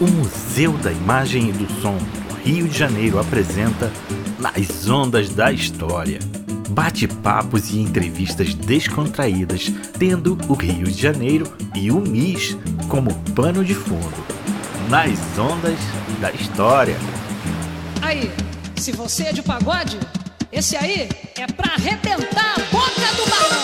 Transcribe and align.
O 0.00 0.06
Museu 0.06 0.72
da 0.78 0.92
Imagem 0.92 1.48
e 1.48 1.52
do 1.52 1.66
Som 1.80 1.96
do 1.96 2.34
Rio 2.44 2.68
de 2.68 2.78
Janeiro 2.78 3.18
apresenta 3.18 3.92
Nas 4.38 4.88
Ondas 4.88 5.30
da 5.30 5.50
História. 5.50 6.20
Bate-papos 6.70 7.70
e 7.70 7.80
entrevistas 7.80 8.54
descontraídas, 8.54 9.72
tendo 9.98 10.38
o 10.48 10.54
Rio 10.54 10.84
de 10.84 11.02
Janeiro 11.02 11.52
e 11.74 11.90
o 11.90 12.00
MIS 12.00 12.56
como 12.88 13.12
pano 13.34 13.64
de 13.64 13.74
fundo. 13.74 14.24
Nas 14.88 15.18
Ondas 15.36 15.80
da 16.20 16.30
História. 16.30 16.96
Aí, 18.00 18.30
se 18.76 18.92
você 18.92 19.24
é 19.24 19.32
de 19.32 19.42
pagode, 19.42 19.98
esse 20.52 20.76
aí 20.76 21.08
é 21.36 21.46
pra 21.48 21.72
arrebentar 21.72 22.54
a 22.54 22.60
boca 22.70 23.14
do 23.16 23.28
balão. 23.28 23.57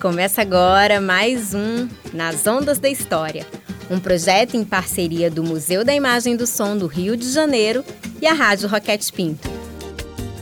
Começa 0.00 0.40
agora 0.40 1.00
mais 1.00 1.54
um 1.54 1.88
Nas 2.12 2.46
Ondas 2.46 2.78
da 2.78 2.88
História, 2.88 3.44
um 3.90 3.98
projeto 3.98 4.56
em 4.56 4.64
parceria 4.64 5.28
do 5.28 5.42
Museu 5.42 5.84
da 5.84 5.92
Imagem 5.92 6.34
e 6.34 6.36
do 6.36 6.46
Som 6.46 6.76
do 6.76 6.86
Rio 6.86 7.16
de 7.16 7.28
Janeiro 7.28 7.84
e 8.22 8.26
a 8.26 8.32
Rádio 8.32 8.68
Roquete 8.68 9.12
Pinto. 9.12 9.48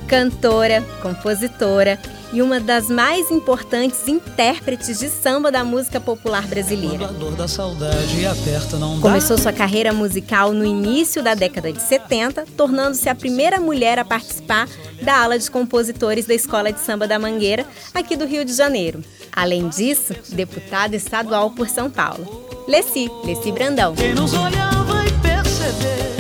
Cantora, 0.06 0.82
compositora 1.00 1.98
e 2.32 2.42
uma 2.42 2.60
das 2.60 2.88
mais 2.88 3.30
importantes 3.30 4.06
intérpretes 4.06 4.98
de 4.98 5.08
samba 5.08 5.50
da 5.50 5.64
música 5.64 5.98
popular 5.98 6.46
brasileira. 6.46 7.08
Começou 9.00 9.38
sua 9.38 9.52
carreira 9.52 9.92
musical 9.92 10.52
no 10.52 10.66
início 10.66 11.22
da 11.22 11.34
década 11.34 11.72
de 11.72 11.80
70, 11.80 12.44
tornando-se 12.56 13.08
a 13.08 13.14
primeira 13.14 13.58
mulher 13.58 13.98
a 13.98 14.04
participar 14.04 14.68
da 15.00 15.22
ala 15.22 15.38
de 15.38 15.50
compositores 15.50 16.26
da 16.26 16.34
Escola 16.34 16.70
de 16.70 16.80
Samba 16.80 17.08
da 17.08 17.18
Mangueira, 17.18 17.64
aqui 17.94 18.16
do 18.16 18.26
Rio 18.26 18.44
de 18.44 18.52
Janeiro. 18.52 19.02
Além 19.36 19.68
disso, 19.68 20.14
deputada 20.34 20.96
estadual 20.96 21.50
por 21.50 21.68
São 21.68 21.90
Paulo. 21.90 22.24
Leci, 22.66 23.10
Leci 23.22 23.52
Brandão. 23.52 23.94
Quem 23.94 24.14
nos 24.14 24.32
olhar 24.32 24.72
vai 24.86 25.04
perceber 25.20 26.16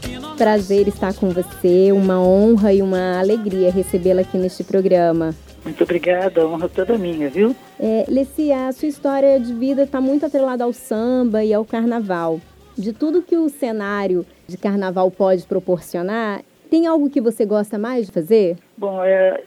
que 0.00 0.18
nós 0.18 0.34
Prazer 0.38 0.88
estar 0.88 1.12
com 1.12 1.28
você, 1.28 1.92
uma 1.92 2.18
honra 2.18 2.72
e 2.72 2.80
uma 2.80 3.18
alegria 3.18 3.70
recebê-la 3.70 4.22
aqui 4.22 4.38
neste 4.38 4.64
programa. 4.64 5.34
Muito 5.62 5.84
obrigada, 5.84 6.48
honra 6.48 6.70
toda 6.70 6.96
minha, 6.96 7.28
viu? 7.28 7.54
É, 7.78 8.06
Leci, 8.08 8.50
a 8.50 8.72
sua 8.72 8.88
história 8.88 9.38
de 9.38 9.52
vida 9.52 9.82
está 9.82 10.00
muito 10.00 10.24
atrelada 10.24 10.64
ao 10.64 10.72
samba 10.72 11.44
e 11.44 11.52
ao 11.52 11.66
carnaval. 11.66 12.40
De 12.78 12.94
tudo 12.94 13.20
que 13.20 13.36
o 13.36 13.50
cenário 13.50 14.24
de 14.46 14.56
carnaval 14.56 15.10
pode 15.10 15.44
proporcionar, 15.44 16.40
tem 16.70 16.86
algo 16.86 17.10
que 17.10 17.20
você 17.20 17.44
gosta 17.44 17.78
mais 17.78 18.06
de 18.06 18.12
fazer? 18.12 18.56
Bom, 18.74 19.04
é, 19.04 19.42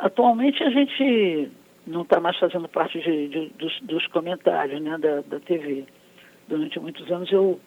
atualmente 0.00 0.64
a 0.64 0.70
gente 0.70 1.48
não 1.90 2.02
está 2.02 2.20
mais 2.20 2.38
fazendo 2.38 2.68
parte 2.68 3.00
de- 3.00 3.28
de- 3.28 3.48
dos, 3.58 3.80
dos 3.82 4.06
comentários 4.08 4.80
né, 4.80 4.96
da, 4.98 5.20
da 5.22 5.40
TV. 5.40 5.84
Durante 6.48 6.78
muitos 6.80 7.10
anos 7.10 7.30
eu 7.30 7.60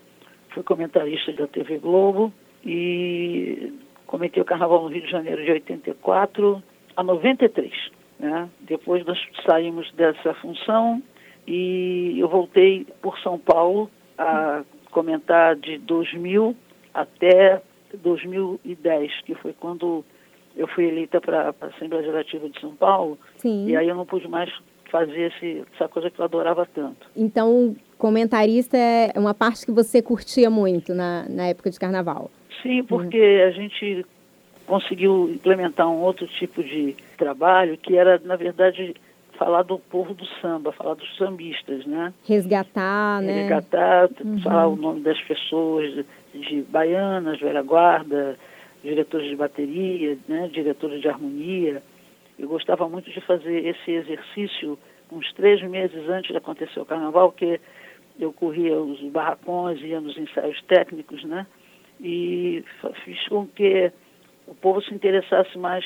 fui 0.50 0.64
comentarista 0.64 1.32
da 1.34 1.48
TV 1.48 1.78
Globo 1.80 2.34
e 2.66 3.74
comentei 4.08 4.42
o 4.42 4.46
Carnaval 4.46 4.84
no 4.84 4.90
Rio 4.90 5.02
de 5.04 5.10
Janeiro 5.12 5.44
de 5.44 5.52
84 5.52 6.64
a 6.96 7.04
93. 7.04 7.72
Né? 8.20 8.50
Depois 8.62 9.06
nós 9.06 9.20
saímos 9.50 9.92
dessa 9.94 10.34
função 10.36 11.02
e 11.48 12.16
eu 12.20 12.30
voltei 12.30 12.86
por 13.02 13.18
São 13.20 13.38
Paulo 13.38 13.90
a 14.18 14.64
comentar 14.92 15.56
de 15.56 15.78
2000 15.80 16.56
até 16.94 17.62
2010, 18.02 19.22
que 19.22 19.36
foi 19.36 19.54
quando 19.54 20.06
eu 20.56 20.68
fui 20.68 20.86
eleita 20.86 21.20
para 21.20 21.54
a 21.60 21.66
Assembleia 21.68 22.02
Legislativa 22.02 22.50
de 22.50 22.60
São 22.60 22.76
Paulo, 22.76 23.18
Sim. 23.38 23.68
e 23.68 23.76
aí 23.76 23.88
eu 23.88 23.96
não 23.96 24.06
pude 24.06 24.28
mais 24.28 24.52
fazer 24.92 25.34
esse, 25.34 25.64
essa 25.74 25.88
coisa 25.88 26.10
que 26.12 26.20
eu 26.20 26.26
adorava 26.26 26.68
tanto. 26.72 27.08
Então, 27.16 27.76
comentarista 27.98 28.78
é 28.78 29.12
uma 29.16 29.34
parte 29.34 29.66
que 29.66 29.72
você 29.72 30.02
curtia 30.02 30.50
muito 30.50 30.94
na, 30.94 31.26
na 31.28 31.48
época 31.48 31.72
de 31.72 31.80
carnaval. 31.80 32.30
Sim, 32.62 32.84
porque 32.84 33.44
a 33.46 33.50
gente 33.52 34.06
conseguiu 34.68 35.30
implementar 35.30 35.90
um 35.90 36.02
outro 36.02 36.28
tipo 36.28 36.64
de 36.64 36.96
trabalho 37.18 37.78
que 37.78 37.98
era, 37.98 38.22
na 38.24 38.36
verdade, 38.36 38.96
falar 39.38 39.64
do 39.64 39.80
povo 39.80 40.14
do 40.14 40.26
samba, 40.42 40.72
falar 40.72 40.94
dos 40.94 41.18
sambistas, 41.18 41.86
né? 41.86 42.14
Resgatar, 42.26 43.22
né? 43.22 43.42
resgatar, 43.42 44.10
falar 44.44 44.68
o 44.68 44.76
nome 44.76 45.02
das 45.02 45.20
pessoas, 45.22 45.92
de, 45.94 46.06
de 46.40 46.62
baianas, 46.62 47.40
velha 47.40 47.62
guarda, 47.62 48.38
diretores 48.84 49.30
de 49.30 49.36
bateria, 49.36 50.18
né, 50.28 50.50
diretores 50.52 51.02
de 51.02 51.08
harmonia. 51.08 51.82
Eu 52.38 52.48
gostava 52.48 52.88
muito 52.90 53.10
de 53.10 53.22
fazer 53.22 53.66
esse 53.66 53.92
exercício 53.92 54.78
uns 55.12 55.32
três 55.34 55.62
meses 55.62 56.10
antes 56.10 56.32
de 56.32 56.38
acontecer 56.38 56.80
o 56.80 56.86
carnaval, 56.86 57.32
que 57.32 57.60
eu 58.20 58.34
corria 58.34 58.78
os 58.78 59.00
barracões, 59.12 59.80
ia 59.82 60.02
nos 60.02 60.18
ensaios 60.18 60.62
técnicos, 60.64 61.24
né? 61.24 61.46
E 62.02 62.64
fiz 63.06 63.28
com 63.28 63.48
que 63.48 63.92
o 64.48 64.56
povo 64.56 64.82
se 64.82 64.94
interessasse 64.94 65.58
mais 65.58 65.86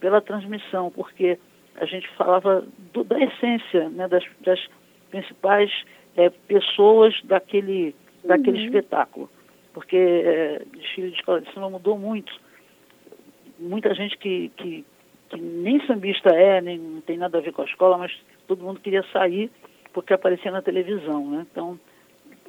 pela 0.00 0.20
transmissão, 0.20 0.90
porque 0.90 1.38
a 1.76 1.84
gente 1.84 2.08
falava 2.10 2.64
do- 2.92 3.04
da 3.04 3.18
essência, 3.20 3.88
né, 3.90 4.08
das, 4.08 4.24
das 4.40 4.64
principais 5.10 5.70
eh, 6.16 6.30
pessoas 6.46 7.14
daquele, 7.24 7.94
daquele 8.24 8.64
espetáculo. 8.64 9.28
Porque 9.78 9.96
eh, 9.96 10.62
desfile 10.76 11.10
de 11.10 11.16
escola 11.18 11.40
de 11.40 11.54
samba 11.54 11.70
mudou 11.70 11.96
muito. 11.96 12.32
Muita 13.60 13.94
gente 13.94 14.18
que, 14.18 14.48
que, 14.56 14.84
que 15.30 15.40
nem 15.40 15.80
sambista 15.86 16.30
é, 16.30 16.60
nem 16.60 16.76
não 16.78 17.00
tem 17.00 17.16
nada 17.16 17.38
a 17.38 17.40
ver 17.40 17.52
com 17.52 17.62
a 17.62 17.64
escola, 17.64 17.96
mas 17.96 18.12
todo 18.48 18.64
mundo 18.64 18.80
queria 18.80 19.04
sair 19.12 19.48
porque 19.92 20.12
aparecia 20.12 20.50
na 20.50 20.60
televisão, 20.60 21.30
né? 21.30 21.46
Então 21.52 21.78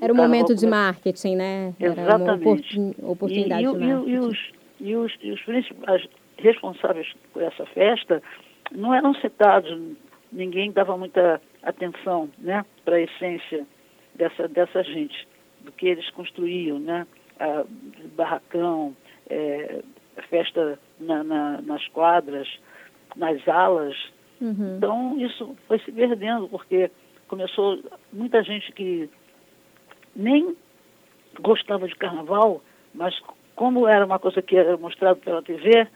Era 0.01 0.11
um 0.11 0.15
momento 0.15 0.55
de 0.55 0.65
marketing, 0.65 1.35
né? 1.35 1.75
Era 1.79 1.93
uma 1.93 2.01
Exatamente. 2.01 2.47
oportun- 2.47 3.11
oportunidade 3.11 3.61
e, 3.63 3.67
e, 3.67 3.71
de 3.73 3.77
marketing. 3.77 4.11
e 4.11 4.19
os, 4.19 4.51
e, 4.79 4.95
os, 4.95 5.17
e 5.21 5.31
os 5.31 5.41
principais 5.43 6.09
responsáveis 6.39 7.13
por 7.31 7.43
essa 7.43 7.63
festa 7.67 8.23
não 8.71 8.91
eram 8.91 9.13
citados, 9.13 9.69
ninguém 10.31 10.71
dava 10.71 10.97
muita 10.97 11.39
atenção 11.61 12.27
né, 12.39 12.65
para 12.83 12.95
a 12.95 13.01
essência 13.01 13.67
dessa, 14.15 14.47
dessa 14.47 14.83
gente, 14.83 15.27
do 15.61 15.71
que 15.71 15.87
eles 15.87 16.09
construíam, 16.09 16.79
né? 16.79 17.05
A, 17.39 17.63
barracão, 18.15 18.95
é, 19.29 19.81
festa 20.29 20.79
na, 20.99 21.23
na- 21.23 21.61
nas 21.61 21.87
quadras, 21.89 22.47
nas 23.15 23.45
alas. 23.47 23.95
Uhum. 24.41 24.77
Então 24.77 25.19
isso 25.19 25.55
foi 25.67 25.79
se 25.79 25.91
perdendo, 25.91 26.47
porque 26.49 26.91
começou 27.27 27.79
muita 28.11 28.43
gente 28.43 28.71
que 28.73 29.09
nem 30.15 30.55
gostava 31.41 31.87
de 31.87 31.95
carnaval, 31.95 32.61
mas 32.93 33.17
como 33.55 33.87
era 33.87 34.05
uma 34.05 34.19
coisa 34.19 34.41
que 34.41 34.55
era 34.57 34.77
mostrado 34.77 35.19
pela 35.19 35.41
TV, 35.41 35.87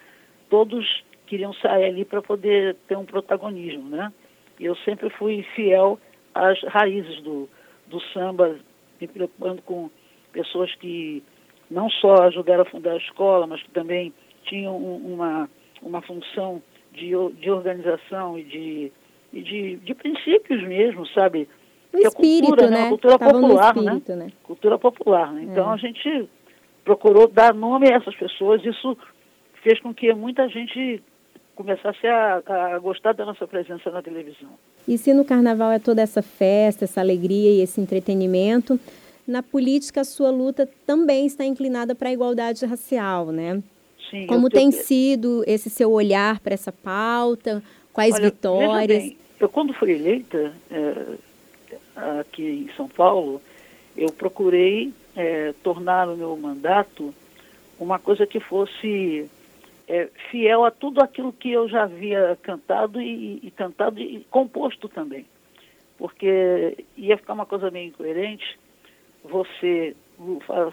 todos 0.50 1.04
queriam 1.26 1.54
sair 1.54 1.86
ali 1.86 2.06
para 2.06 2.22
poder 2.22 2.76
ter 2.88 2.98
um 2.98 3.06
protagonismo, 3.06 3.90
né? 3.90 4.12
E 4.60 4.66
eu 4.66 4.76
sempre 4.78 5.10
fui 5.10 5.44
fiel 5.56 6.00
às 6.34 6.62
raízes 6.64 7.22
do, 7.22 7.50
do 7.88 8.00
samba, 8.14 8.58
me 9.02 9.08
preocupando 9.08 9.62
com 9.64 9.90
pessoas 10.32 10.74
que 10.76 11.24
não 11.74 11.90
só 11.90 12.24
ajudaram 12.24 12.62
a 12.62 12.66
fundar 12.66 12.92
a 12.94 12.98
escola, 12.98 13.48
mas 13.48 13.62
que 13.64 13.72
também 13.72 14.14
tinham 14.46 14.76
um- 14.78 15.14
uma, 15.14 15.50
uma 15.82 16.02
função 16.02 16.62
de, 16.94 17.10
de 17.40 17.50
organização 17.50 18.38
e 18.38 18.44
de, 18.44 18.92
e 19.34 19.42
de, 19.42 19.76
de 19.78 19.94
princípios 19.96 20.62
mesmo, 20.68 21.06
sabe? 21.08 21.48
O 21.92 21.98
Que 21.98 22.06
a 22.06 22.10
espírito, 22.10 22.48
cultura, 22.48 22.70
né? 22.70 22.80
Uma 22.82 22.90
cultura 22.90 23.20
popular, 23.20 23.76
né? 23.76 23.82
espírito, 23.82 24.16
né? 24.16 24.28
cultura 24.44 24.78
popular. 24.80 25.32
Né? 25.34 25.44
Então 25.52 25.72
É. 25.72 25.74
a 25.74 25.78
gente 25.78 26.30
procurou 26.86 27.28
dar 27.28 27.54
nome 27.54 27.92
a 27.92 27.96
essas 27.98 28.16
pessoas. 28.16 28.64
Isso 28.64 28.98
fez 29.64 29.80
com 29.80 29.94
que 29.94 30.14
muita 30.14 30.48
gente 30.50 31.02
começasse 31.56 32.06
a, 32.08 32.42
a 32.46 32.80
gostar 32.80 33.14
da 33.14 33.26
nossa 33.26 33.48
presença 33.48 33.90
na 33.92 34.02
televisão. 34.02 34.50
E 34.88 34.98
se 34.98 35.14
no 35.14 35.24
carnaval 35.24 35.72
é 35.72 35.80
toda 35.80 36.02
essa 36.02 36.22
festa, 36.22 36.84
essa 36.86 37.00
alegria 37.00 37.52
e 37.52 37.62
esse 37.62 37.80
entretenimento, 37.80 38.80
na 39.28 39.42
política 39.42 40.02
a 40.02 40.04
sua 40.04 40.30
luta 40.30 40.68
também 40.86 41.26
está 41.26 41.46
inclinada 41.46 41.96
para 41.96 42.10
a 42.10 42.14
igualdade 42.14 42.66
racial, 42.66 43.28
né? 43.32 43.62
Sim, 44.10 44.28
Como 44.28 44.50
tem 44.50 44.68
eu- 44.68 44.72
sido 44.74 45.44
esse 45.48 45.70
seu 45.70 45.92
olhar 45.92 46.40
para 46.40 46.54
essa 46.54 46.72
pauta? 46.72 47.64
Quais 47.92 48.16
Olha, 48.16 48.26
vitórias? 48.26 49.04
bem, 49.04 49.18
eu 49.40 49.50
quando 49.50 49.74
fui 49.74 49.92
eleita 49.92 50.54
eh, 50.70 51.16
aqui 52.20 52.44
em 52.70 52.70
São 52.76 52.88
Paulo, 52.88 53.42
eu 53.96 54.12
procurei 54.12 54.94
eh, 55.16 55.54
tornar 55.64 56.10
o 56.10 56.18
meu 56.18 56.36
mandato 56.38 57.14
uma 57.80 58.00
coisa 58.00 58.26
que 58.28 58.40
fosse 58.40 59.26
eh, 59.88 60.10
fiel 60.32 60.66
a 60.66 60.72
tudo 60.72 61.02
aquilo 61.02 61.32
que 61.34 61.52
eu 61.52 61.68
já 61.70 61.84
havia 61.84 62.38
cantado 62.42 63.02
e, 63.02 63.40
e 63.44 63.52
cantado 63.52 64.00
e 64.00 64.26
composto 64.30 64.88
também. 64.90 65.26
porque 65.98 66.78
ia 66.98 67.18
ficar 67.18 67.34
uma 67.34 67.46
coisa 67.46 67.70
meio 67.72 67.88
incoerente 67.90 68.60
você 69.24 69.96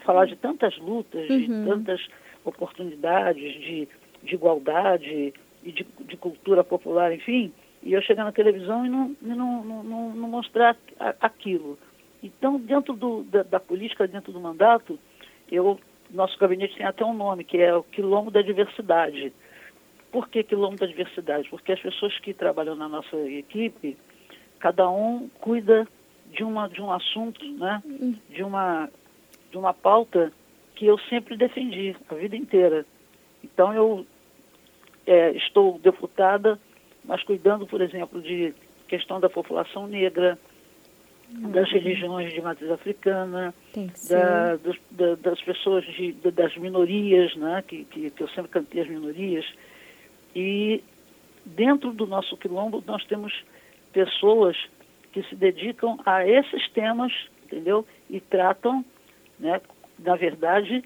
falar 0.03 0.25
de 0.25 0.35
tantas 0.35 0.77
lutas, 0.77 1.29
uhum. 1.29 1.39
de 1.39 1.69
tantas 1.69 2.07
oportunidades, 2.43 3.53
de, 3.53 3.87
de 4.23 4.35
igualdade 4.35 5.33
e 5.63 5.71
de, 5.71 5.85
de, 6.01 6.17
cultura 6.17 6.63
popular, 6.63 7.13
enfim, 7.13 7.53
e 7.83 7.93
eu 7.93 8.01
chegar 8.01 8.23
na 8.23 8.31
televisão 8.31 8.85
e 8.85 8.89
não, 8.89 9.15
e 9.21 9.27
não, 9.27 9.63
não, 9.63 9.83
não, 9.83 10.27
mostrar 10.27 10.75
aquilo. 11.19 11.77
Então, 12.23 12.59
dentro 12.59 12.93
do, 12.93 13.23
da, 13.23 13.43
da, 13.43 13.59
política, 13.59 14.07
dentro 14.07 14.31
do 14.31 14.39
mandato, 14.39 14.99
eu, 15.51 15.79
nosso 16.09 16.37
gabinete 16.37 16.77
tem 16.77 16.85
até 16.85 17.03
um 17.03 17.13
nome, 17.13 17.43
que 17.43 17.57
é 17.57 17.75
o 17.75 17.83
Quilombo 17.83 18.29
da 18.29 18.41
Diversidade. 18.41 19.33
Por 20.11 20.29
que 20.29 20.43
Quilombo 20.43 20.77
da 20.77 20.85
Diversidade? 20.85 21.49
Porque 21.49 21.71
as 21.71 21.79
pessoas 21.79 22.17
que 22.19 22.33
trabalham 22.33 22.75
na 22.75 22.87
nossa 22.87 23.17
equipe, 23.17 23.97
cada 24.59 24.89
um 24.89 25.29
cuida 25.39 25.87
de, 26.31 26.43
uma, 26.43 26.67
de 26.67 26.81
um 26.81 26.91
assunto, 26.91 27.45
né? 27.53 27.81
de, 28.29 28.43
uma, 28.43 28.89
de 29.49 29.57
uma 29.57 29.73
pauta 29.73 30.31
que 30.75 30.85
eu 30.85 30.97
sempre 31.09 31.37
defendi 31.37 31.95
a 32.09 32.15
vida 32.15 32.35
inteira. 32.35 32.85
Então, 33.43 33.73
eu 33.73 34.05
é, 35.05 35.31
estou 35.31 35.79
deputada, 35.79 36.59
mas 37.03 37.23
cuidando, 37.23 37.67
por 37.67 37.81
exemplo, 37.81 38.21
de 38.21 38.53
questão 38.87 39.19
da 39.19 39.29
população 39.29 39.87
negra, 39.87 40.37
das 41.33 41.71
religiões 41.71 42.33
de 42.33 42.41
matriz 42.41 42.69
africana, 42.69 43.53
da, 44.09 44.55
dos, 44.57 44.77
da, 44.91 45.15
das 45.15 45.41
pessoas, 45.41 45.85
de, 45.85 46.11
das 46.13 46.55
minorias, 46.57 47.35
né, 47.35 47.63
que, 47.65 47.85
que, 47.85 48.09
que 48.09 48.23
eu 48.23 48.27
sempre 48.29 48.51
cantei 48.51 48.81
as 48.81 48.89
minorias. 48.89 49.45
E 50.35 50.83
dentro 51.45 51.93
do 51.93 52.05
nosso 52.05 52.35
quilombo 52.35 52.83
nós 52.85 53.05
temos 53.05 53.33
pessoas 53.93 54.57
que 55.11 55.23
se 55.23 55.35
dedicam 55.35 55.97
a 56.05 56.25
esses 56.27 56.69
temas, 56.71 57.11
entendeu? 57.45 57.85
E 58.09 58.19
tratam, 58.19 58.83
né, 59.39 59.61
na 59.99 60.15
verdade, 60.15 60.83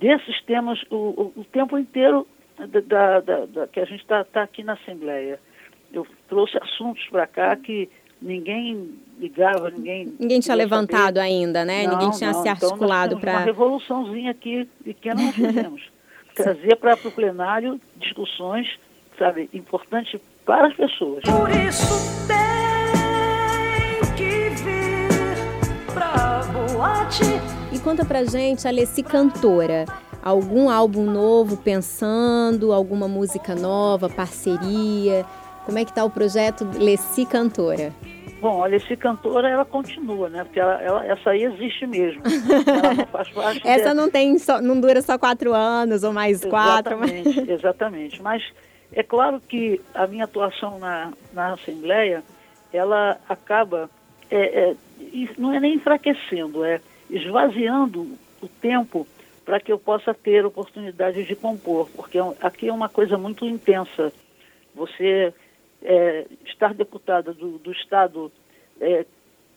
desses 0.00 0.42
temas 0.42 0.82
o, 0.90 0.96
o, 0.96 1.32
o 1.40 1.44
tempo 1.44 1.78
inteiro 1.78 2.26
da, 2.58 3.20
da, 3.20 3.46
da, 3.46 3.66
que 3.66 3.80
a 3.80 3.84
gente 3.84 4.00
está 4.00 4.24
tá 4.24 4.42
aqui 4.42 4.62
na 4.62 4.74
Assembleia. 4.74 5.38
Eu 5.92 6.06
trouxe 6.28 6.58
assuntos 6.58 7.06
para 7.08 7.26
cá 7.26 7.54
que 7.56 7.88
ninguém 8.20 8.94
ligava, 9.18 9.70
ninguém. 9.70 10.14
Ninguém 10.18 10.40
tinha 10.40 10.56
levantado 10.56 11.16
saber. 11.16 11.20
ainda, 11.20 11.64
né? 11.64 11.84
Não, 11.84 11.92
ninguém 11.92 12.10
tinha 12.10 12.32
não. 12.32 12.42
se 12.42 12.48
então, 12.48 12.68
articulado 12.68 13.14
então, 13.14 13.20
para. 13.20 13.32
Uma 13.32 13.44
revoluçãozinha 13.44 14.30
aqui 14.30 14.68
pequena 14.82 15.22
nós 15.22 15.34
fizemos. 15.34 15.82
Trazer 16.34 16.76
para 16.76 16.94
o 16.94 17.12
plenário 17.12 17.78
discussões, 17.96 18.66
sabe, 19.18 19.50
importantes 19.52 20.18
para 20.46 20.68
as 20.68 20.74
pessoas. 20.74 21.22
Por 21.24 21.50
isso 21.50 22.26
tem 22.26 22.81
conta 27.82 28.04
pra 28.04 28.24
gente, 28.24 28.66
Alessi 28.66 29.02
Cantora 29.02 29.84
algum 30.22 30.70
álbum 30.70 31.04
novo 31.04 31.56
pensando, 31.56 32.72
alguma 32.72 33.08
música 33.08 33.54
nova, 33.54 34.08
parceria? 34.08 35.26
Como 35.66 35.78
é 35.78 35.84
que 35.84 35.90
está 35.90 36.04
o 36.04 36.10
projeto 36.10 36.66
Leci 36.78 37.26
Cantora? 37.26 37.92
Bom, 38.40 38.62
a 38.64 38.66
Leci 38.66 38.96
Cantora, 38.96 39.48
ela 39.48 39.64
continua, 39.64 40.28
né? 40.28 40.44
Porque 40.44 40.58
ela, 40.58 40.80
ela, 40.80 41.06
essa 41.06 41.30
aí 41.30 41.44
existe 41.44 41.86
mesmo. 41.86 42.22
Ela 42.66 42.94
não 42.94 43.06
faz 43.06 43.28
parte 43.30 43.66
essa 43.66 43.94
não 43.94 44.10
tem 44.10 44.38
só, 44.38 44.60
não 44.60 44.80
dura 44.80 45.02
só 45.02 45.18
quatro 45.18 45.52
anos 45.52 46.02
ou 46.02 46.12
mais 46.12 46.44
quatro. 46.44 46.94
Exatamente, 46.94 47.40
mas... 47.40 47.48
exatamente. 47.50 48.22
Mas 48.22 48.42
é 48.92 49.02
claro 49.02 49.40
que 49.40 49.80
a 49.94 50.06
minha 50.06 50.24
atuação 50.24 50.78
na, 50.78 51.12
na 51.32 51.52
Assembleia, 51.52 52.24
ela 52.72 53.16
acaba, 53.28 53.88
é, 54.28 54.70
é, 54.70 54.76
não 55.38 55.52
é 55.52 55.60
nem 55.60 55.74
enfraquecendo, 55.74 56.64
é 56.64 56.80
esvaziando 57.12 58.08
o 58.40 58.48
tempo 58.48 59.06
para 59.44 59.60
que 59.60 59.72
eu 59.72 59.78
possa 59.78 60.14
ter 60.14 60.44
oportunidade 60.46 61.24
de 61.24 61.36
compor, 61.36 61.88
porque 61.94 62.18
é 62.18 62.22
aqui 62.40 62.68
é 62.68 62.72
uma 62.72 62.88
coisa 62.88 63.18
muito 63.18 63.44
intensa. 63.44 64.12
Você 64.74 65.34
é, 65.82 66.26
estar 66.46 66.72
deputada 66.74 67.32
do, 67.32 67.58
do 67.58 67.72
Estado 67.72 68.32
é, 68.80 69.04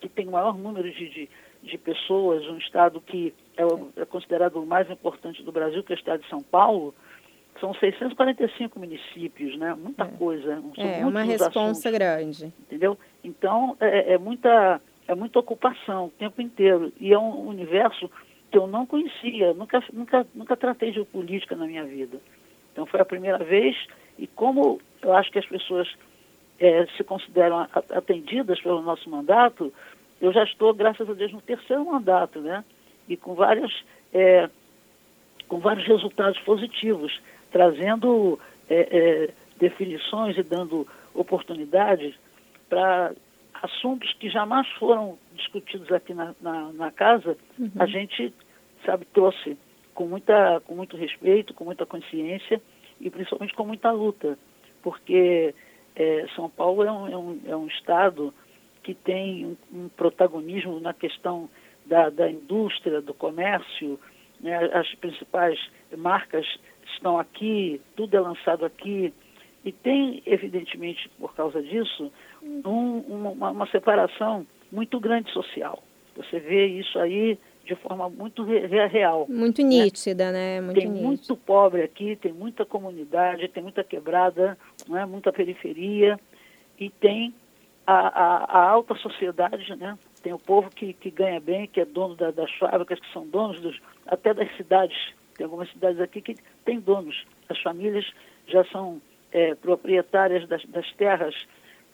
que 0.00 0.08
tem 0.08 0.28
o 0.28 0.32
maior 0.32 0.58
número 0.58 0.90
de, 0.90 1.08
de, 1.08 1.28
de, 1.62 1.78
pessoas, 1.78 2.44
um 2.46 2.58
Estado 2.58 3.00
que 3.00 3.32
é, 3.56 3.62
é, 4.02 4.04
considerado 4.04 4.56
o 4.56 4.66
mais 4.66 4.90
importante 4.90 5.42
do 5.42 5.52
Brasil, 5.52 5.82
que 5.82 5.92
é 5.92 5.96
o 5.96 5.98
Estado 5.98 6.22
de 6.22 6.28
São 6.28 6.42
Paulo, 6.42 6.94
são 7.60 7.72
645 7.74 8.78
municípios, 8.78 9.56
né? 9.58 9.74
Muita 9.74 10.04
é. 10.04 10.08
coisa. 10.08 10.62
São 10.74 10.84
é 10.84 11.06
uma 11.06 11.22
responsa 11.22 11.90
grande. 11.90 12.52
Entendeu? 12.60 12.98
Então, 13.24 13.76
é, 13.80 14.14
é, 14.14 14.18
muita, 14.18 14.80
é 15.08 15.14
muita 15.14 15.38
ocupação 15.38 16.06
o 16.06 16.10
tempo 16.10 16.40
inteiro. 16.42 16.92
E 17.00 17.12
é 17.12 17.18
um 17.18 17.48
universo 17.48 18.10
que 18.50 18.58
eu 18.58 18.66
não 18.66 18.86
conhecia, 18.86 19.52
nunca, 19.54 19.82
nunca, 19.92 20.26
nunca 20.34 20.56
tratei 20.56 20.92
de 20.92 21.04
política 21.04 21.56
na 21.56 21.66
minha 21.66 21.84
vida. 21.84 22.18
Então 22.72 22.86
foi 22.86 23.00
a 23.00 23.04
primeira 23.04 23.38
vez 23.38 23.76
e 24.18 24.26
como 24.26 24.80
eu 25.02 25.14
acho 25.14 25.30
que 25.30 25.38
as 25.38 25.46
pessoas 25.46 25.88
é, 26.58 26.86
se 26.96 27.04
consideram 27.04 27.66
atendidas 27.90 28.60
pelo 28.60 28.82
nosso 28.82 29.08
mandato, 29.10 29.72
eu 30.20 30.32
já 30.32 30.44
estou, 30.44 30.72
graças 30.72 31.08
a 31.08 31.12
Deus, 31.12 31.32
no 31.32 31.40
terceiro 31.40 31.84
mandato, 31.84 32.40
né? 32.40 32.64
E 33.08 33.16
com 33.16 33.34
várias, 33.34 33.72
é, 34.12 34.48
com 35.48 35.58
vários 35.58 35.86
resultados 35.86 36.40
positivos, 36.40 37.20
trazendo 37.50 38.38
é, 38.68 38.88
é 38.90 39.30
definições 39.58 40.36
e 40.36 40.42
dando 40.42 40.86
oportunidades 41.14 42.14
para 42.68 43.12
assuntos 43.62 44.12
que 44.14 44.28
jamais 44.28 44.68
foram 44.78 45.18
discutidos 45.34 45.90
aqui 45.92 46.14
na, 46.14 46.34
na, 46.40 46.72
na 46.72 46.90
casa, 46.90 47.36
uhum. 47.58 47.70
a 47.78 47.86
gente, 47.86 48.32
sabe, 48.84 49.04
trouxe 49.06 49.56
com, 49.94 50.06
muita, 50.06 50.60
com 50.66 50.74
muito 50.74 50.96
respeito, 50.96 51.54
com 51.54 51.64
muita 51.64 51.86
consciência 51.86 52.60
e 53.00 53.10
principalmente 53.10 53.54
com 53.54 53.64
muita 53.64 53.90
luta, 53.90 54.38
porque 54.82 55.54
é, 55.94 56.26
São 56.34 56.48
Paulo 56.48 56.82
é 56.82 56.92
um, 56.92 57.08
é, 57.08 57.16
um, 57.16 57.40
é 57.46 57.56
um 57.56 57.66
estado 57.66 58.32
que 58.82 58.94
tem 58.94 59.46
um, 59.46 59.56
um 59.72 59.88
protagonismo 59.88 60.78
na 60.80 60.94
questão 60.94 61.48
da, 61.84 62.10
da 62.10 62.30
indústria, 62.30 63.00
do 63.00 63.14
comércio, 63.14 63.98
né, 64.40 64.56
as 64.72 64.92
principais 64.96 65.58
marcas 65.96 66.46
estão 66.94 67.18
aqui, 67.18 67.80
tudo 67.96 68.16
é 68.16 68.20
lançado 68.20 68.64
aqui, 68.64 69.12
e 69.64 69.72
tem, 69.72 70.22
evidentemente, 70.24 71.08
por 71.18 71.34
causa 71.34 71.60
disso, 71.60 72.12
um, 72.64 72.98
uma, 73.08 73.50
uma, 73.50 73.66
separação 73.68 74.46
muito 74.70 74.98
grande 75.00 75.30
social. 75.32 75.82
Você 76.16 76.38
vê 76.38 76.66
isso 76.66 76.98
aí 76.98 77.38
de 77.64 77.74
forma 77.74 78.08
muito 78.08 78.44
real. 78.44 79.26
Muito 79.28 79.62
né? 79.62 79.68
nítida, 79.68 80.30
né? 80.30 80.60
Muito 80.60 80.78
tem 80.78 80.88
nítido. 80.88 81.06
muito 81.06 81.36
pobre 81.36 81.82
aqui, 81.82 82.16
tem 82.16 82.32
muita 82.32 82.64
comunidade, 82.64 83.48
tem 83.48 83.62
muita 83.62 83.82
quebrada, 83.82 84.56
né? 84.88 85.04
muita 85.04 85.32
periferia, 85.32 86.18
e 86.78 86.88
tem 86.88 87.34
a, 87.86 87.94
a, 87.94 88.44
a, 88.44 88.70
alta 88.70 88.94
sociedade, 88.94 89.74
né? 89.76 89.98
Tem 90.22 90.32
o 90.32 90.38
povo 90.38 90.70
que, 90.70 90.92
que 90.92 91.10
ganha 91.10 91.40
bem, 91.40 91.66
que 91.66 91.80
é 91.80 91.84
dono 91.84 92.14
da, 92.14 92.30
das 92.30 92.50
fábricas, 92.52 93.00
que 93.00 93.12
são 93.12 93.26
donos 93.26 93.60
dos, 93.60 93.80
até 94.06 94.32
das 94.32 94.54
cidades. 94.56 94.96
Tem 95.36 95.44
algumas 95.44 95.70
cidades 95.70 96.00
aqui 96.00 96.20
que 96.20 96.36
têm 96.64 96.80
donos. 96.80 97.24
As 97.48 97.60
famílias 97.60 98.06
já 98.46 98.64
são 98.66 99.00
é, 99.32 99.54
proprietárias 99.54 100.48
das, 100.48 100.64
das 100.66 100.90
terras 100.94 101.34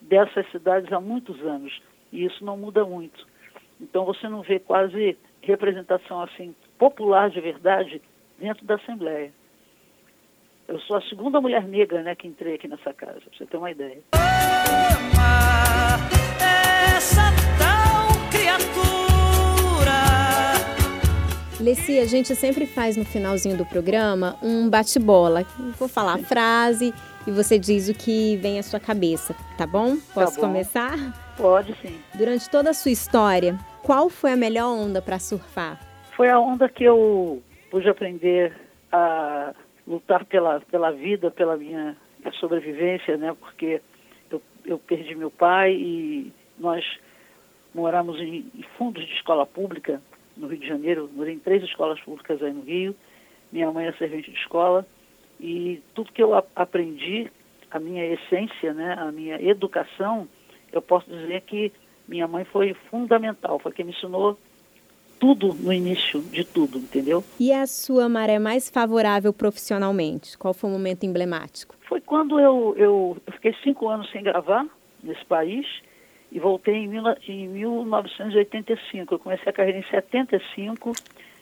dessas 0.02 0.50
cidades 0.50 0.92
há 0.92 1.00
muitos 1.00 1.40
anos 1.42 1.80
e 2.12 2.24
isso 2.24 2.44
não 2.44 2.56
muda 2.56 2.84
muito. 2.84 3.26
Então 3.80 4.04
você 4.04 4.28
não 4.28 4.42
vê 4.42 4.58
quase 4.58 5.16
representação 5.40 6.22
assim 6.22 6.54
popular 6.78 7.30
de 7.30 7.40
verdade 7.40 8.00
dentro 8.38 8.64
da 8.64 8.76
Assembleia. 8.76 9.32
Eu 10.68 10.78
sou 10.80 10.96
a 10.96 11.02
segunda 11.02 11.40
mulher 11.40 11.66
negra 11.66 12.02
né, 12.02 12.14
que 12.14 12.28
entrei 12.28 12.54
aqui 12.54 12.68
nessa 12.68 12.94
casa, 12.94 13.20
para 13.20 13.36
você 13.36 13.46
ter 13.46 13.56
uma 13.56 13.70
ideia. 13.70 14.02
essa 14.12 15.51
Leci, 21.72 21.98
a 21.98 22.04
gente 22.04 22.34
sempre 22.34 22.66
faz 22.66 22.98
no 22.98 23.04
finalzinho 23.06 23.56
do 23.56 23.64
programa 23.64 24.36
um 24.42 24.68
bate-bola. 24.68 25.42
Vou 25.78 25.88
falar 25.88 26.16
a 26.16 26.18
frase 26.18 26.92
e 27.26 27.30
você 27.30 27.58
diz 27.58 27.88
o 27.88 27.94
que 27.94 28.36
vem 28.36 28.58
à 28.58 28.62
sua 28.62 28.78
cabeça, 28.78 29.34
tá 29.56 29.66
bom? 29.66 29.96
Posso 30.12 30.34
tá 30.34 30.42
bom. 30.42 30.48
começar? 30.48 30.98
Pode 31.34 31.74
sim. 31.80 31.98
Durante 32.14 32.50
toda 32.50 32.68
a 32.68 32.74
sua 32.74 32.90
história, 32.90 33.56
qual 33.82 34.10
foi 34.10 34.32
a 34.32 34.36
melhor 34.36 34.66
onda 34.66 35.00
para 35.00 35.18
surfar? 35.18 35.80
Foi 36.14 36.28
a 36.28 36.38
onda 36.38 36.68
que 36.68 36.84
eu 36.84 37.42
pude 37.70 37.88
aprender 37.88 38.54
a 38.92 39.54
lutar 39.86 40.26
pela, 40.26 40.60
pela 40.60 40.90
vida, 40.90 41.30
pela 41.30 41.56
minha 41.56 41.96
sobrevivência, 42.38 43.16
né? 43.16 43.34
Porque 43.40 43.80
eu, 44.30 44.42
eu 44.66 44.78
perdi 44.78 45.14
meu 45.14 45.30
pai 45.30 45.72
e 45.72 46.32
nós 46.58 46.84
moramos 47.74 48.20
em, 48.20 48.44
em 48.54 48.64
fundos 48.76 49.06
de 49.06 49.14
escola 49.14 49.46
pública 49.46 50.02
no 50.36 50.48
Rio 50.48 50.58
de 50.58 50.66
Janeiro. 50.66 51.10
Morei 51.14 51.34
em 51.34 51.38
três 51.38 51.62
escolas 51.62 52.00
públicas 52.00 52.42
aí 52.42 52.52
no 52.52 52.62
Rio. 52.62 52.94
Minha 53.50 53.70
mãe 53.70 53.86
é 53.86 53.92
servente 53.92 54.30
de 54.30 54.36
escola 54.38 54.86
e 55.42 55.82
tudo 55.92 56.12
que 56.12 56.22
eu 56.22 56.34
aprendi, 56.54 57.30
a 57.70 57.80
minha 57.80 58.06
essência, 58.06 58.72
né, 58.72 58.94
a 58.96 59.10
minha 59.10 59.42
educação, 59.42 60.28
eu 60.72 60.80
posso 60.80 61.10
dizer 61.10 61.40
que 61.42 61.72
minha 62.06 62.28
mãe 62.28 62.44
foi 62.44 62.74
fundamental, 62.88 63.58
foi 63.58 63.72
quem 63.72 63.84
me 63.84 63.92
ensinou 63.92 64.38
tudo 65.18 65.52
no 65.54 65.72
início 65.72 66.20
de 66.20 66.44
tudo, 66.44 66.78
entendeu? 66.78 67.24
E 67.38 67.52
a 67.52 67.66
sua 67.66 68.08
maré 68.08 68.38
mais 68.38 68.70
favorável 68.70 69.32
profissionalmente? 69.32 70.38
Qual 70.38 70.54
foi 70.54 70.70
o 70.70 70.72
momento 70.72 71.04
emblemático? 71.04 71.76
Foi 71.88 72.00
quando 72.00 72.38
eu, 72.38 72.74
eu, 72.76 73.16
eu 73.26 73.32
fiquei 73.32 73.54
cinco 73.62 73.88
anos 73.88 74.10
sem 74.10 74.22
gravar 74.22 74.66
nesse 75.02 75.24
país 75.24 75.66
e 76.32 76.40
voltei 76.40 76.76
em, 76.76 76.88
mil, 76.88 77.04
em 77.28 77.46
1985. 77.48 79.14
Eu 79.14 79.18
comecei 79.18 79.50
a 79.50 79.52
carreira 79.52 79.78
em 79.78 79.84
75, 79.84 80.92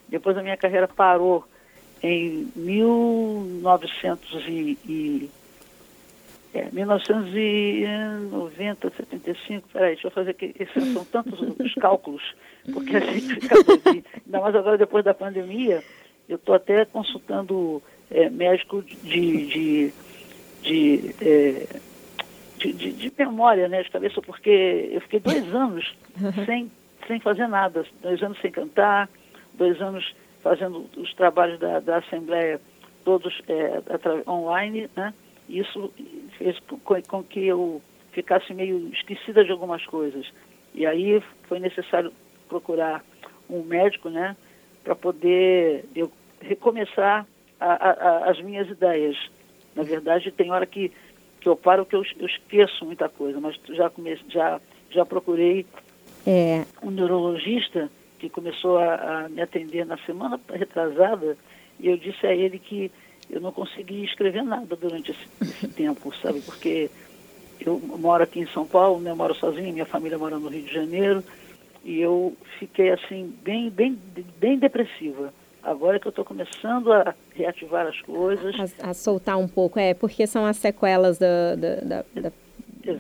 depois 0.08 0.36
a 0.36 0.42
minha 0.42 0.56
carreira 0.56 0.88
parou 0.88 1.44
em 2.02 2.50
1900 2.56 4.48
e, 4.48 4.76
e 4.84 5.30
é, 6.52 6.68
1990, 6.72 8.90
75, 8.90 9.68
peraí, 9.72 9.92
deixa 9.92 10.08
eu 10.08 10.10
fazer 10.10 10.30
aqui, 10.30 10.52
esses 10.58 10.92
são 10.92 11.04
tantos 11.04 11.40
os 11.40 11.74
cálculos, 11.74 12.34
porque 12.72 12.96
a 12.96 13.00
gente 13.00 13.36
fica 13.36 13.62
doidinho. 13.62 14.04
Ainda 14.26 14.40
mais 14.40 14.56
agora 14.56 14.76
depois 14.76 15.04
da 15.04 15.14
pandemia, 15.14 15.84
eu 16.28 16.34
estou 16.34 16.56
até 16.56 16.84
consultando 16.84 17.80
é, 18.10 18.28
médico 18.28 18.82
de, 18.82 19.46
de, 19.46 19.92
de, 20.62 21.14
é, 21.20 21.68
de, 22.60 22.72
de, 22.72 22.92
de 22.92 23.12
memória, 23.18 23.68
né, 23.68 23.82
de 23.82 23.90
cabeça, 23.90 24.20
porque 24.20 24.90
eu 24.92 25.00
fiquei 25.00 25.20
dois 25.20 25.42
anos 25.54 25.94
sem, 26.44 26.70
sem 27.06 27.20
fazer 27.20 27.48
nada, 27.48 27.84
dois 28.02 28.22
anos 28.22 28.38
sem 28.40 28.50
cantar, 28.50 29.08
dois 29.54 29.80
anos 29.80 30.14
fazendo 30.42 30.88
os 30.96 31.12
trabalhos 31.14 31.58
da, 31.58 31.80
da 31.80 31.98
Assembleia 31.98 32.60
todos 33.04 33.40
é, 33.48 33.80
online, 34.30 34.88
né? 34.94 35.12
Isso 35.48 35.92
fez 36.38 36.58
com, 36.60 37.02
com 37.02 37.24
que 37.24 37.46
eu 37.46 37.82
ficasse 38.12 38.52
meio 38.54 38.88
esquecida 38.92 39.44
de 39.44 39.50
algumas 39.50 39.84
coisas. 39.86 40.30
E 40.74 40.86
aí 40.86 41.22
foi 41.48 41.58
necessário 41.58 42.12
procurar 42.48 43.04
um 43.48 43.62
médico, 43.62 44.08
né, 44.08 44.36
para 44.84 44.94
poder 44.94 45.84
eu 45.94 46.10
recomeçar 46.40 47.26
a, 47.58 47.66
a, 47.66 47.90
a, 47.90 48.30
as 48.30 48.40
minhas 48.40 48.68
ideias. 48.68 49.16
Na 49.74 49.82
verdade, 49.82 50.30
tem 50.30 50.50
hora 50.50 50.66
que, 50.66 50.92
que 51.40 51.48
eu 51.48 51.56
paro 51.56 51.86
que 51.86 51.96
eu, 51.96 52.04
eu 52.18 52.26
esqueço 52.26 52.84
muita 52.84 53.08
coisa, 53.08 53.40
mas 53.40 53.58
já, 53.70 53.88
comece, 53.88 54.22
já, 54.28 54.60
já 54.90 55.04
procurei 55.04 55.66
é. 56.26 56.64
um 56.82 56.90
neurologista 56.90 57.90
que 58.18 58.28
começou 58.28 58.78
a, 58.78 59.24
a 59.24 59.28
me 59.28 59.40
atender 59.40 59.86
na 59.86 59.96
semana 59.98 60.38
retrasada 60.52 61.36
e 61.78 61.88
eu 61.88 61.96
disse 61.96 62.26
a 62.26 62.34
ele 62.34 62.58
que 62.58 62.92
eu 63.30 63.40
não 63.40 63.52
consegui 63.52 64.04
escrever 64.04 64.42
nada 64.42 64.76
durante 64.76 65.12
esse, 65.12 65.26
esse 65.40 65.68
tempo, 65.74 66.14
sabe? 66.16 66.40
Porque 66.40 66.90
eu 67.64 67.78
moro 67.78 68.22
aqui 68.22 68.40
em 68.40 68.46
São 68.48 68.66
Paulo, 68.66 69.00
né? 69.00 69.10
Eu 69.10 69.16
moro 69.16 69.34
sozinho, 69.34 69.72
minha 69.72 69.86
família 69.86 70.18
mora 70.18 70.38
no 70.38 70.48
Rio 70.48 70.62
de 70.62 70.72
Janeiro, 70.72 71.22
e 71.84 72.00
eu 72.00 72.36
fiquei 72.58 72.90
assim, 72.90 73.34
bem, 73.42 73.70
bem, 73.70 73.98
bem 74.38 74.58
depressiva. 74.58 75.32
Agora 75.62 76.00
que 76.00 76.06
eu 76.06 76.10
estou 76.10 76.24
começando 76.24 76.92
a 76.92 77.14
reativar 77.34 77.86
as 77.86 78.00
coisas. 78.00 78.54
A, 78.80 78.90
a, 78.90 78.94
soltar 78.94 79.36
um 79.36 79.46
pouco, 79.46 79.78
é, 79.78 79.92
porque 79.92 80.26
são 80.26 80.44
as 80.46 80.56
sequelas 80.56 81.18
da, 81.18 81.54
da, 81.54 81.74
da, 81.76 82.32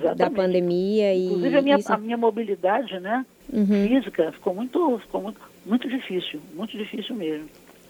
da, 0.02 0.14
da 0.14 0.30
pandemia. 0.30 1.14
E 1.14 1.26
Inclusive 1.26 1.56
a 1.56 1.62
minha, 1.62 1.76
isso... 1.76 1.92
a 1.92 1.96
minha 1.96 2.16
mobilidade 2.16 3.00
né, 3.00 3.24
uhum. 3.52 3.88
física 3.88 4.30
ficou, 4.32 4.54
muito, 4.54 4.98
ficou 4.98 5.22
muito, 5.22 5.40
muito 5.64 5.88
difícil, 5.88 6.40
muito 6.54 6.76
difícil 6.76 7.14
mesmo. 7.14 7.48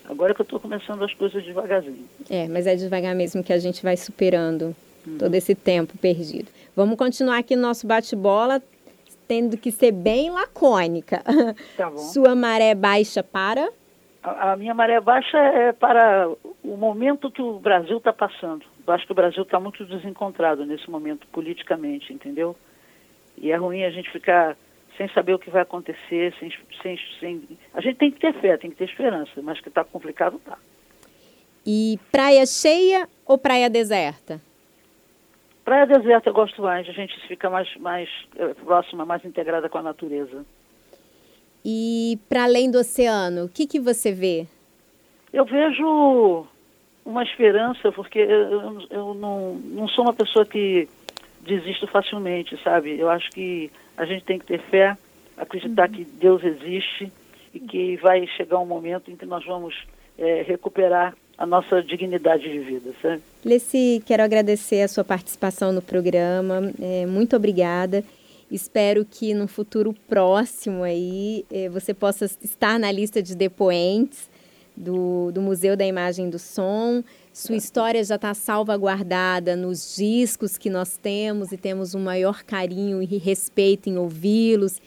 Agora 0.09 0.35
que 0.35 0.41
eu 0.41 0.45
estou 0.45 0.61
começando 0.61 1.03
as 1.03 1.13
coisas 1.15 1.45
devagarzinho. 1.45 2.09
É, 2.29 2.49
mas 2.49 2.67
é 2.67 2.75
devagar 2.75 3.15
mesmo 3.15 3.43
que 3.43 3.53
a 3.53 3.59
gente 3.59 3.83
vai 3.83 3.97
superando 3.97 4.75
uhum. 5.07 5.19
todo 5.19 5.35
esse 5.35 5.55
tempo 5.55 5.99
perdido. 5.99 6.49
Vamos 6.77 6.97
continuar 6.97 7.39
aqui 7.39 7.57
no 7.57 7.63
nosso 7.63 7.87
bate-bola, 7.87 8.63
tendo 9.27 9.57
que 9.57 9.71
ser 9.71 9.93
bem 9.93 10.31
lacônica. 10.31 11.23
Tá 11.77 11.91
bom. 11.91 11.99
Sua 11.99 12.35
maré 12.35 12.75
baixa 12.75 13.23
para? 13.23 13.71
A, 14.23 14.53
a 14.53 14.57
minha 14.57 14.75
maré 14.75 15.01
baixa 15.01 15.39
é 15.39 15.73
para 15.73 16.29
o 16.63 16.77
momento 16.77 17.31
que 17.31 17.43
o 17.43 17.59
Brasil 17.59 17.99
está 17.99 18.13
passando. 18.13 18.65
Eu 18.87 18.93
acho 18.93 19.07
que 19.07 19.13
o 19.13 19.15
Brasil 19.15 19.43
está 19.43 19.59
muito 19.59 19.85
desencontrado 19.85 20.65
nesse 20.65 20.91
momento, 20.91 21.27
politicamente, 21.29 22.13
entendeu? 22.13 22.57
E 23.39 23.51
é 23.51 23.57
ruim 23.57 23.85
a 23.85 23.91
gente 23.91 24.11
ficar 24.11 24.57
sem 24.97 25.09
saber 25.11 25.35
o 25.35 25.39
que 25.39 25.49
vai 25.49 25.63
acontecer, 25.63 26.35
sem, 26.39 26.53
sem, 26.83 26.99
sem... 27.19 27.59
a 27.73 27.81
gente 27.81 27.97
tem 27.97 28.11
que 28.11 28.21
ter 28.21 28.35
fé, 28.35 28.57
tem 28.59 28.71
que 28.71 28.77
ter 28.77 28.85
esperança, 28.85 29.41
mas 29.43 29.61
que 29.61 29.69
está 29.69 29.83
complicado, 29.83 30.39
tá. 30.45 30.59
E 31.65 31.99
praia 32.13 32.45
cheia 32.45 33.09
ou 33.27 33.39
praia 33.39 33.71
deserta? 33.71 34.41
Praia 35.65 35.87
deserta 35.87 36.29
eu 36.29 36.35
gosto 36.35 36.61
mais, 36.61 36.89
a 36.89 36.93
gente 36.93 37.19
fica 37.29 37.49
mais, 37.49 37.75
mais 37.77 38.09
é, 38.37 38.53
próxima, 38.55 39.07
mais 39.07 39.25
integrada 39.25 39.69
com 39.69 39.79
a 39.79 39.83
natureza. 39.83 40.45
E 41.65 42.19
para 42.29 42.45
além 42.45 42.71
do 42.71 42.79
oceano, 42.79 43.45
o 43.45 43.49
que, 43.49 43.67
que 43.67 43.79
você 43.79 44.13
vê? 44.13 44.47
Eu 45.33 45.45
vejo 45.45 46.47
uma 47.05 47.23
esperança, 47.23 47.93
porque 47.93 48.19
eu, 48.19 48.81
eu 48.91 49.15
não, 49.15 49.55
não 49.55 49.89
sou 49.89 50.05
uma 50.05 50.13
pessoa 50.15 50.45
que 50.45 50.89
desisto 51.41 51.87
facilmente, 51.87 52.59
sabe? 52.63 52.99
Eu 52.99 53.09
acho 53.09 53.31
que 53.31 53.71
a 53.97 54.05
gente 54.05 54.25
tem 54.25 54.39
que 54.39 54.47
ter 54.47 54.61
fé, 54.61 54.97
acreditar 55.37 55.89
uhum. 55.89 55.95
que 55.97 56.05
Deus 56.05 56.43
existe 56.45 57.13
e 57.55 57.61
que 57.61 57.97
vai 57.97 58.27
chegar 58.27 58.59
um 58.59 58.67
momento 58.67 59.11
em 59.11 59.17
que 59.17 59.27
nós 59.27 59.45
vamos 59.45 59.75
é, 60.19 60.43
recuperar 60.43 61.15
a 61.37 61.47
nossa 61.47 61.83
dignidade 61.83 62.43
de 62.43 62.59
vida, 62.59 62.91
sabe? 63.01 63.23
Leci, 63.45 64.03
quero 64.05 64.23
agradecer 64.23 64.83
a 64.83 64.89
sua 64.89 65.03
participação 65.03 65.73
no 65.73 65.81
programa, 65.81 66.71
é, 66.81 67.07
muito 67.07 67.35
obrigada. 67.35 68.05
Espero 68.51 69.05
que 69.05 69.33
no 69.33 69.47
futuro 69.47 69.95
próximo 70.09 70.83
aí 70.83 71.45
é, 71.51 71.69
você 71.69 71.95
possa 71.95 72.25
estar 72.43 72.79
na 72.79 72.91
lista 72.91 73.23
de 73.23 73.37
depoentes 73.37 74.29
do, 74.77 75.31
do 75.31 75.41
Museu 75.41 75.77
da 75.77 75.87
Imagem 75.87 76.27
e 76.27 76.31
do 76.31 76.39
Som. 76.39 77.05
Sua 77.33 77.57
história 77.57 78.03
já 78.03 78.17
está 78.17 78.35
salvaguardada 78.35 79.55
nos 79.55 79.95
discos 79.97 80.59
que 80.59 80.69
nós 80.69 80.97
temos 80.97 81.53
e 81.53 81.57
temos 81.57 81.95
um 81.95 82.01
maior 82.01 82.43
carinho 82.43 83.01
e 83.03 83.19
respeito 83.19 83.89
em 83.89 83.97
ouvi-los 83.97 84.81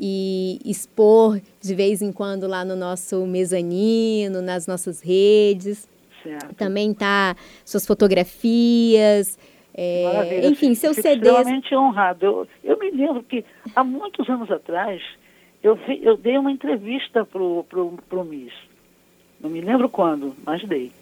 e 0.00 0.58
expor 0.64 1.40
de 1.60 1.74
vez 1.74 2.00
em 2.00 2.10
quando 2.10 2.46
lá 2.46 2.64
no 2.64 2.74
nosso 2.74 3.26
mezanino, 3.26 4.40
nas 4.40 4.66
nossas 4.66 5.00
redes. 5.00 5.86
Certo. 6.22 6.54
Também 6.54 6.94
tá 6.94 7.36
suas 7.64 7.84
fotografias, 7.84 9.36
é, 9.74 10.46
enfim, 10.46 10.74
seus 10.74 10.96
CDs. 10.96 11.16
Extremamente 11.16 11.74
honrado. 11.74 12.24
Eu, 12.24 12.48
eu 12.62 12.78
me 12.78 12.90
lembro 12.90 13.22
que 13.22 13.44
há 13.74 13.82
muitos 13.82 14.28
anos 14.28 14.50
atrás 14.50 15.02
eu, 15.62 15.76
vi, 15.76 16.00
eu 16.02 16.16
dei 16.16 16.36
uma 16.36 16.50
entrevista 16.50 17.24
pro, 17.24 17.64
pro, 17.68 17.98
pro 18.08 18.24
MIS. 18.24 18.52
Não 19.40 19.48
me 19.48 19.60
lembro 19.60 19.88
quando, 19.88 20.34
mas 20.44 20.62
dei. 20.64 20.92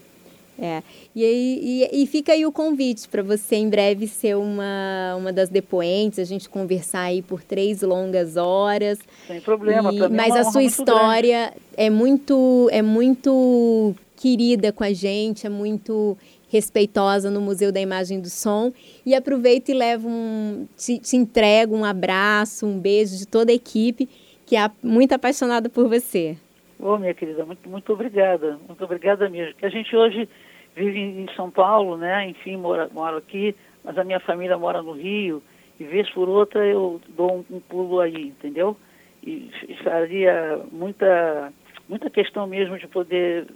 É. 0.59 0.83
E, 1.15 1.25
aí, 1.25 1.61
e, 1.63 2.03
e 2.03 2.07
fica 2.07 2.33
aí 2.33 2.45
o 2.45 2.53
convite 2.53 3.09
para 3.09 3.23
você 3.23 3.57
em 3.57 3.71
breve 3.71 4.07
ser 4.07 4.37
uma, 4.37 5.17
uma 5.17 5.33
das 5.33 5.49
depoentes, 5.49 6.19
a 6.19 6.25
gente 6.25 6.51
conversar 6.51 7.03
aí 7.03 7.23
por 7.23 7.43
três 7.43 7.81
longas 7.81 8.37
horas. 8.37 8.99
Sem 9.27 9.41
problema, 9.41 9.91
e, 9.93 10.09
Mas 10.09 10.37
a 10.37 10.45
sua 10.45 10.63
história 10.63 11.47
grande. 11.47 11.63
é 11.77 11.89
muito, 11.89 12.69
é 12.71 12.83
muito 12.83 13.95
querida 14.17 14.71
com 14.71 14.85
a 14.85 14.93
gente, 14.93 15.47
é 15.47 15.51
muito 15.51 16.17
respeitosa 16.51 17.31
no 17.31 17.41
Museu 17.41 17.73
da 17.73 17.81
Imagem 17.81 18.21
do 18.21 18.29
Som. 18.29 18.73
E 19.07 19.15
aproveita 19.15 19.71
e 19.71 19.75
leva 19.75 20.07
um. 20.07 20.67
Te, 20.77 20.99
te 20.99 21.17
entrega 21.17 21.73
um 21.73 21.85
abraço, 21.85 22.67
um 22.67 22.79
beijo 22.79 23.17
de 23.17 23.27
toda 23.27 23.53
a 23.53 23.55
equipe 23.55 24.09
que 24.51 24.57
é 24.57 24.69
muito 24.83 25.13
apaixonada 25.13 25.69
por 25.69 25.89
você. 25.89 26.37
Ô, 26.77 26.99
minha 26.99 27.15
querida, 27.15 27.47
muito, 27.47 27.69
muito 27.69 27.93
obrigada. 27.93 28.59
Muito 28.67 28.83
obrigada 28.83 29.29
mesmo. 29.29 29.55
Que 29.55 29.65
a 29.65 29.69
gente 29.69 29.95
hoje 29.95 30.29
vive 30.75 30.99
em 30.99 31.29
São 31.37 31.49
Paulo, 31.49 31.97
né? 31.97 32.29
Enfim, 32.29 32.57
mora, 32.57 32.91
moro 32.93 33.19
aqui, 33.19 33.55
mas 33.85 33.97
a 33.97 34.03
minha 34.03 34.19
família 34.19 34.59
mora 34.59 34.83
no 34.83 34.91
Rio, 34.91 35.41
e 35.79 35.85
vez 35.85 36.11
por 36.11 36.29
outra 36.29 36.67
eu 36.67 37.01
dou 37.11 37.45
um, 37.49 37.57
um 37.57 37.61
pulo 37.61 38.01
aí, 38.01 38.29
entendeu? 38.29 38.77
E 39.25 39.51
faria 39.85 40.59
muita, 40.73 41.53
muita 41.89 42.11
questão 42.11 42.45
mesmo 42.49 42.77
de 42.77 42.89
poder 42.89 43.47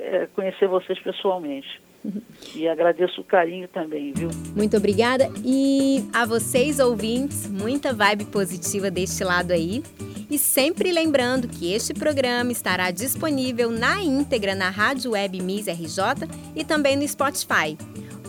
é, 0.00 0.26
conhecer 0.34 0.66
vocês 0.66 0.98
pessoalmente. 0.98 1.80
E 2.54 2.68
agradeço 2.68 3.20
o 3.20 3.24
carinho 3.24 3.66
também, 3.68 4.12
viu? 4.12 4.28
Muito 4.54 4.76
obrigada. 4.76 5.30
E 5.44 6.04
a 6.12 6.26
vocês, 6.26 6.78
ouvintes, 6.78 7.48
muita 7.48 7.92
vibe 7.92 8.26
positiva 8.26 8.90
deste 8.90 9.24
lado 9.24 9.52
aí. 9.52 9.82
E 10.30 10.38
sempre 10.38 10.90
lembrando 10.92 11.48
que 11.48 11.72
este 11.72 11.94
programa 11.94 12.52
estará 12.52 12.90
disponível 12.90 13.70
na 13.70 14.02
íntegra 14.02 14.54
na 14.54 14.70
Rádio 14.70 15.12
Web 15.12 15.40
Miss 15.42 15.66
RJ 15.66 16.28
e 16.54 16.64
também 16.64 16.96
no 16.96 17.06
Spotify. 17.06 17.76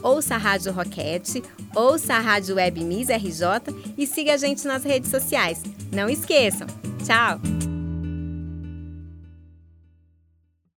Ouça 0.01 0.35
a 0.35 0.37
Rádio 0.37 0.73
Roquete, 0.73 1.41
ouça 1.73 2.15
a 2.15 2.19
Rádio 2.19 2.55
Web 2.55 2.83
Miss 2.83 3.07
RJ 3.09 3.73
e 3.97 4.05
siga 4.05 4.33
a 4.33 4.37
gente 4.37 4.67
nas 4.67 4.83
redes 4.83 5.09
sociais. 5.09 5.63
Não 5.93 6.09
esqueçam. 6.09 6.67
Tchau! 7.05 7.72